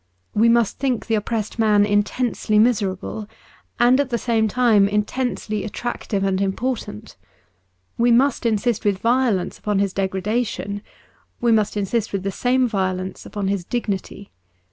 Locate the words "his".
9.77-9.93, 13.47-13.63